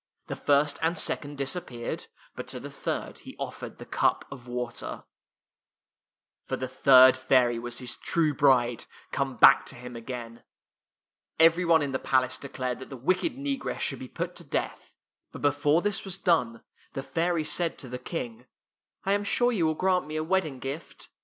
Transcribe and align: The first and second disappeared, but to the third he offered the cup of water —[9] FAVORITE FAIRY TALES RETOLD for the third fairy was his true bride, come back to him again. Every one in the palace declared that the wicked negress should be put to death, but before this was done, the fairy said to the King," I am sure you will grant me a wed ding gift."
The 0.25 0.35
first 0.35 0.79
and 0.81 0.97
second 0.97 1.37
disappeared, 1.37 2.07
but 2.35 2.47
to 2.47 2.59
the 2.59 2.71
third 2.71 3.19
he 3.19 3.35
offered 3.37 3.77
the 3.77 3.85
cup 3.85 4.25
of 4.31 4.47
water 4.47 4.85
—[9] 4.89 4.95
FAVORITE 6.45 6.47
FAIRY 6.47 6.49
TALES 6.49 6.49
RETOLD 6.49 6.49
for 6.49 6.57
the 6.57 6.81
third 6.81 7.17
fairy 7.29 7.59
was 7.59 7.77
his 7.77 7.95
true 7.97 8.33
bride, 8.33 8.85
come 9.11 9.35
back 9.37 9.63
to 9.67 9.75
him 9.75 9.95
again. 9.95 10.41
Every 11.39 11.63
one 11.65 11.83
in 11.83 11.91
the 11.91 11.99
palace 11.99 12.39
declared 12.39 12.79
that 12.79 12.89
the 12.89 12.97
wicked 12.97 13.37
negress 13.37 13.81
should 13.81 13.99
be 13.99 14.07
put 14.07 14.35
to 14.37 14.43
death, 14.43 14.95
but 15.31 15.43
before 15.43 15.83
this 15.83 16.03
was 16.03 16.17
done, 16.17 16.63
the 16.93 17.03
fairy 17.03 17.43
said 17.43 17.77
to 17.77 17.87
the 17.87 17.99
King," 17.99 18.47
I 19.05 19.13
am 19.13 19.23
sure 19.23 19.51
you 19.51 19.67
will 19.67 19.75
grant 19.75 20.07
me 20.07 20.15
a 20.15 20.23
wed 20.23 20.41
ding 20.41 20.57
gift." 20.57 21.09